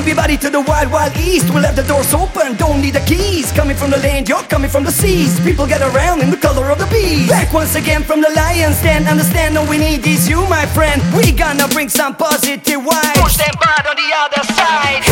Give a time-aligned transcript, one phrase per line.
[0.00, 1.52] everybody to the wild, wild east.
[1.52, 3.52] We'll have the doors open, don't need the keys.
[3.52, 5.38] Coming from the land, you're coming from the seas.
[5.40, 7.28] People get around in the color of the bees.
[7.28, 9.06] Back once again from the lion's den.
[9.06, 11.02] Understand all we need is you, my friend.
[11.14, 13.22] We gonna bring some positive vibes.
[13.22, 15.09] Push them bad on the other side.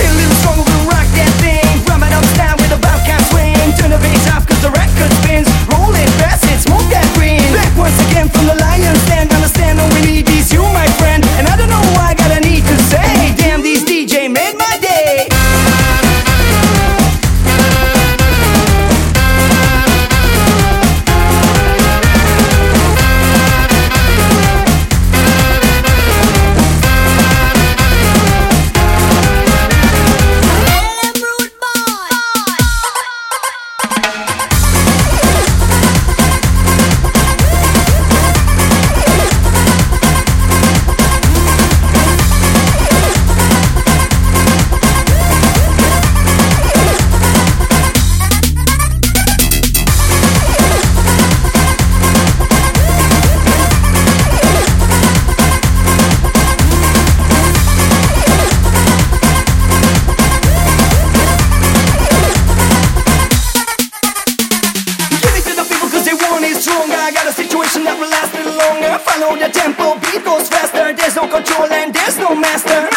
[67.69, 68.99] Got a situation that will last a little longer.
[69.05, 70.93] Follow the tempo, beat goes faster.
[70.93, 72.88] There's no control and there's no master